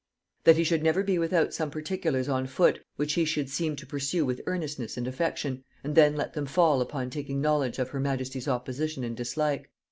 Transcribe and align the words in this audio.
That 0.45 0.57
he 0.57 0.63
should 0.63 0.81
never 0.81 1.03
be 1.03 1.19
without 1.19 1.53
some 1.53 1.69
particulars 1.69 2.27
on 2.27 2.47
foot 2.47 2.79
which 2.95 3.13
he 3.13 3.23
should 3.23 3.49
seem 3.51 3.75
to 3.75 3.85
pursue 3.85 4.25
with 4.25 4.41
earnestness 4.47 4.97
and 4.97 5.07
affection, 5.07 5.63
and 5.83 5.93
then 5.93 6.15
let 6.15 6.33
them 6.33 6.47
fall 6.47 6.81
upon 6.81 7.11
taking 7.11 7.39
knowledge 7.39 7.77
of 7.77 7.89
her 7.89 7.99
majesty's 7.99 8.47
opposition 8.47 9.03
and 9.03 9.15
dislike. 9.15 9.69